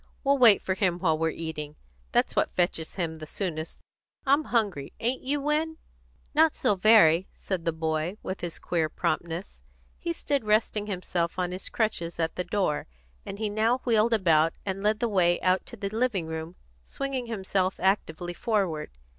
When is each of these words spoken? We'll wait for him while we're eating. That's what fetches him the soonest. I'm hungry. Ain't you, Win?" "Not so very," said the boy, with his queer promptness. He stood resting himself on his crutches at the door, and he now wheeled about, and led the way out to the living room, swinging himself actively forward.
We'll 0.23 0.39
wait 0.39 0.63
for 0.63 0.73
him 0.73 0.97
while 0.97 1.15
we're 1.15 1.29
eating. 1.29 1.75
That's 2.11 2.35
what 2.35 2.55
fetches 2.55 2.95
him 2.95 3.19
the 3.19 3.27
soonest. 3.27 3.77
I'm 4.25 4.45
hungry. 4.45 4.93
Ain't 4.99 5.21
you, 5.21 5.39
Win?" 5.39 5.77
"Not 6.33 6.55
so 6.55 6.73
very," 6.73 7.27
said 7.35 7.65
the 7.65 7.71
boy, 7.71 8.17
with 8.23 8.41
his 8.41 8.57
queer 8.57 8.89
promptness. 8.89 9.61
He 9.99 10.11
stood 10.11 10.43
resting 10.43 10.87
himself 10.87 11.37
on 11.37 11.51
his 11.51 11.69
crutches 11.69 12.19
at 12.19 12.35
the 12.35 12.43
door, 12.43 12.87
and 13.27 13.37
he 13.37 13.47
now 13.47 13.77
wheeled 13.85 14.11
about, 14.13 14.53
and 14.65 14.81
led 14.81 15.01
the 15.01 15.07
way 15.07 15.39
out 15.41 15.67
to 15.67 15.77
the 15.77 15.89
living 15.89 16.25
room, 16.25 16.55
swinging 16.83 17.27
himself 17.27 17.79
actively 17.79 18.33
forward. 18.33 18.89